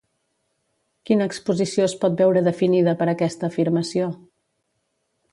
Quina 1.09 1.25
exposició 1.31 1.85
es 1.89 1.93
pot 2.05 2.15
veure 2.21 2.43
definida 2.47 2.95
per 3.01 3.07
aquesta 3.13 3.49
afirmació? 3.53 4.09